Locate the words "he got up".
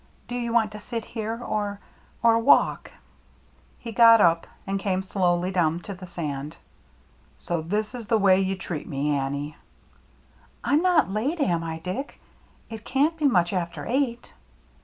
3.85-4.47